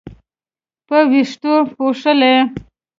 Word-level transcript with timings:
په 0.87 0.97
وېښتو 1.09 1.53
پوښلې 1.75 2.33